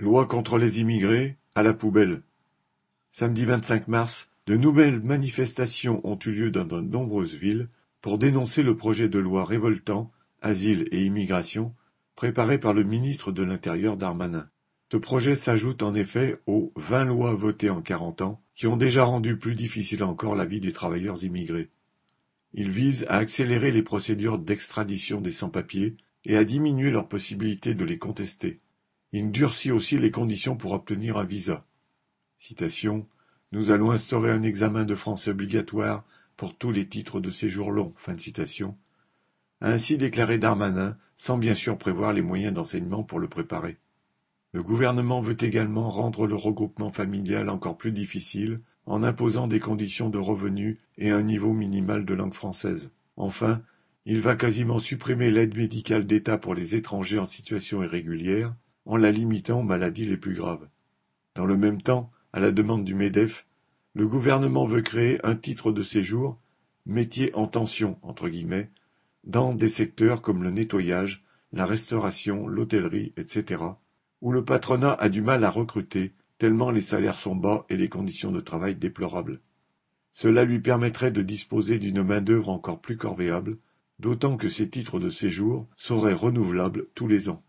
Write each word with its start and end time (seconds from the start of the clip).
Loi 0.00 0.24
contre 0.24 0.56
les 0.56 0.80
immigrés, 0.80 1.36
à 1.54 1.62
la 1.62 1.74
poubelle. 1.74 2.22
Samedi 3.10 3.44
25 3.44 3.86
mars, 3.86 4.30
de 4.46 4.56
nouvelles 4.56 4.98
manifestations 4.98 6.00
ont 6.04 6.18
eu 6.24 6.30
lieu 6.30 6.50
dans 6.50 6.64
de 6.64 6.80
nombreuses 6.80 7.34
villes 7.34 7.68
pour 8.00 8.16
dénoncer 8.16 8.62
le 8.62 8.74
projet 8.74 9.10
de 9.10 9.18
loi 9.18 9.44
révoltant 9.44 10.10
Asile 10.40 10.88
et 10.90 11.04
immigration 11.04 11.74
préparé 12.16 12.56
par 12.56 12.72
le 12.72 12.82
ministre 12.82 13.30
de 13.30 13.42
l'Intérieur 13.42 13.98
Darmanin. 13.98 14.48
Ce 14.90 14.96
projet 14.96 15.34
s'ajoute 15.34 15.82
en 15.82 15.94
effet 15.94 16.40
aux 16.46 16.72
vingt 16.76 17.04
lois 17.04 17.34
votées 17.34 17.68
en 17.68 17.82
quarante 17.82 18.22
ans 18.22 18.40
qui 18.54 18.66
ont 18.66 18.78
déjà 18.78 19.04
rendu 19.04 19.36
plus 19.36 19.54
difficile 19.54 20.02
encore 20.02 20.34
la 20.34 20.46
vie 20.46 20.60
des 20.60 20.72
travailleurs 20.72 21.22
immigrés. 21.24 21.68
Il 22.54 22.70
vise 22.70 23.04
à 23.10 23.18
accélérer 23.18 23.70
les 23.70 23.82
procédures 23.82 24.38
d'extradition 24.38 25.20
des 25.20 25.30
sans-papiers 25.30 25.98
et 26.24 26.38
à 26.38 26.44
diminuer 26.44 26.90
leur 26.90 27.06
possibilité 27.06 27.74
de 27.74 27.84
les 27.84 27.98
contester. 27.98 28.56
Il 29.12 29.32
durcit 29.32 29.72
aussi 29.72 29.98
les 29.98 30.10
conditions 30.10 30.56
pour 30.56 30.72
obtenir 30.72 31.16
un 31.16 31.24
visa. 31.24 31.66
Nous 33.52 33.70
allons 33.72 33.90
instaurer 33.90 34.30
un 34.30 34.44
examen 34.44 34.84
de 34.84 34.94
français 34.94 35.32
obligatoire 35.32 36.04
pour 36.36 36.56
tous 36.56 36.70
les 36.70 36.88
titres 36.88 37.20
de 37.20 37.30
séjour. 37.30 37.72
A 39.60 39.68
ainsi 39.68 39.98
déclaré 39.98 40.38
Darmanin, 40.38 40.96
sans 41.16 41.38
bien 41.38 41.54
sûr 41.54 41.76
prévoir 41.76 42.12
les 42.12 42.22
moyens 42.22 42.54
d'enseignement 42.54 43.02
pour 43.02 43.18
le 43.18 43.28
préparer. 43.28 43.78
Le 44.52 44.62
gouvernement 44.62 45.20
veut 45.20 45.36
également 45.40 45.90
rendre 45.90 46.26
le 46.26 46.34
regroupement 46.34 46.92
familial 46.92 47.48
encore 47.48 47.76
plus 47.76 47.92
difficile 47.92 48.60
en 48.86 49.02
imposant 49.02 49.48
des 49.48 49.60
conditions 49.60 50.08
de 50.08 50.18
revenus 50.18 50.78
et 50.98 51.10
un 51.10 51.22
niveau 51.22 51.52
minimal 51.52 52.04
de 52.04 52.14
langue 52.14 52.34
française. 52.34 52.92
Enfin, 53.16 53.62
il 54.06 54.20
va 54.20 54.34
quasiment 54.34 54.78
supprimer 54.78 55.30
l'aide 55.30 55.56
médicale 55.56 56.06
d'État 56.06 56.38
pour 56.38 56.54
les 56.54 56.74
étrangers 56.74 57.18
en 57.18 57.26
situation 57.26 57.82
irrégulière 57.82 58.54
en 58.86 58.96
la 58.96 59.10
limitant 59.10 59.60
aux 59.60 59.64
maladies 59.64 60.06
les 60.06 60.16
plus 60.16 60.34
graves. 60.34 60.68
Dans 61.34 61.44
le 61.44 61.56
même 61.56 61.82
temps, 61.82 62.10
à 62.32 62.40
la 62.40 62.50
demande 62.50 62.84
du 62.84 62.94
MEDEF, 62.94 63.46
le 63.94 64.06
gouvernement 64.06 64.66
veut 64.66 64.82
créer 64.82 65.24
un 65.26 65.36
titre 65.36 65.72
de 65.72 65.82
séjour 65.82 66.38
métier 66.86 67.34
en 67.34 67.46
tension 67.46 67.98
entre 68.02 68.28
guillemets 68.28 68.70
dans 69.24 69.54
des 69.54 69.68
secteurs 69.68 70.22
comme 70.22 70.42
le 70.42 70.50
nettoyage, 70.50 71.24
la 71.52 71.66
restauration, 71.66 72.46
l'hôtellerie, 72.46 73.12
etc., 73.16 73.62
où 74.20 74.32
le 74.32 74.44
patronat 74.44 74.92
a 74.92 75.08
du 75.08 75.20
mal 75.20 75.44
à 75.44 75.50
recruter 75.50 76.14
tellement 76.38 76.70
les 76.70 76.80
salaires 76.80 77.18
sont 77.18 77.36
bas 77.36 77.66
et 77.68 77.76
les 77.76 77.88
conditions 77.88 78.32
de 78.32 78.40
travail 78.40 78.74
déplorables. 78.74 79.40
Cela 80.12 80.44
lui 80.44 80.58
permettrait 80.58 81.10
de 81.10 81.22
disposer 81.22 81.78
d'une 81.78 82.02
main-d'œuvre 82.02 82.48
encore 82.48 82.80
plus 82.80 82.96
corvéable, 82.96 83.58
d'autant 83.98 84.36
que 84.36 84.48
ces 84.48 84.68
titres 84.68 84.98
de 84.98 85.10
séjour 85.10 85.68
seraient 85.76 86.14
renouvelables 86.14 86.86
tous 86.94 87.06
les 87.06 87.28
ans. 87.28 87.42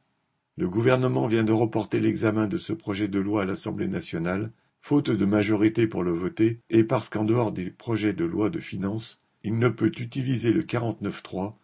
Le 0.61 0.69
gouvernement 0.69 1.25
vient 1.25 1.43
de 1.43 1.51
reporter 1.51 1.99
l'examen 1.99 2.45
de 2.45 2.59
ce 2.59 2.71
projet 2.71 3.07
de 3.07 3.17
loi 3.17 3.41
à 3.41 3.45
l'Assemblée 3.45 3.87
nationale, 3.87 4.51
faute 4.79 5.09
de 5.09 5.25
majorité 5.25 5.87
pour 5.87 6.03
le 6.03 6.11
voter, 6.11 6.59
et 6.69 6.83
parce 6.83 7.09
qu'en 7.09 7.23
dehors 7.23 7.51
des 7.51 7.71
projets 7.71 8.13
de 8.13 8.25
loi 8.25 8.51
de 8.51 8.59
finances, 8.59 9.19
il 9.43 9.57
ne 9.57 9.69
peut 9.69 9.91
utiliser 9.97 10.53
le 10.53 10.61
49.3 10.61 11.55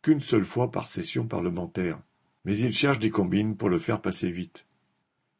qu'une 0.00 0.20
seule 0.20 0.44
fois 0.44 0.70
par 0.70 0.86
session 0.86 1.26
parlementaire. 1.26 1.98
Mais 2.44 2.56
il 2.56 2.72
cherche 2.72 3.00
des 3.00 3.10
combines 3.10 3.56
pour 3.56 3.68
le 3.68 3.80
faire 3.80 4.00
passer 4.00 4.30
vite. 4.30 4.64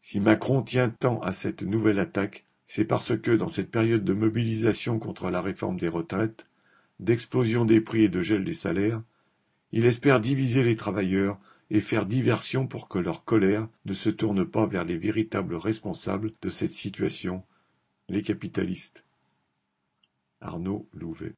Si 0.00 0.18
Macron 0.18 0.62
tient 0.62 0.91
tant 0.91 1.20
à 1.20 1.30
cette 1.30 1.62
nouvelle 1.62 2.00
attaque, 2.00 2.44
c'est 2.64 2.86
parce 2.86 3.16
que, 3.16 3.30
dans 3.30 3.46
cette 3.46 3.70
période 3.70 4.02
de 4.02 4.14
mobilisation 4.14 4.98
contre 4.98 5.30
la 5.30 5.41
réforme 5.41 5.78
des 5.78 5.86
retraites, 5.86 6.48
d'explosion 6.98 7.66
des 7.66 7.80
prix 7.80 8.02
et 8.02 8.08
de 8.08 8.22
gel 8.22 8.42
des 8.42 8.52
salaires, 8.52 9.00
il 9.70 9.84
espère 9.86 10.18
diviser 10.18 10.64
les 10.64 10.74
travailleurs 10.74 11.38
et 11.70 11.81
faire 11.81 12.06
diversion 12.06 12.67
pour 12.67 12.89
que 12.89 12.98
leur 12.98 13.25
colère 13.25 13.69
ne 13.84 13.92
se 13.92 14.11
tourne 14.11 14.45
pas 14.45 14.67
vers 14.67 14.84
les 14.84 14.97
véritables 14.97 15.56
responsables 15.56 16.33
de 16.42 16.48
cette 16.48 16.72
situation, 16.72 17.42
les 18.09 18.22
capitalistes. 18.22 19.05
Arnaud 20.41 20.89
Louvet 20.92 21.34